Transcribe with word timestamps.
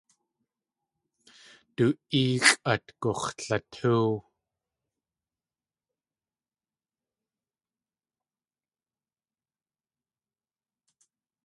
Du 1.75 1.85
éexʼ 2.21 2.53
at 2.73 2.85
gux̲latóow. 3.01 4.11